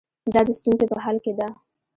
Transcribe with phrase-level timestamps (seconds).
[0.33, 1.47] دا د ستونزو په حل کې ده.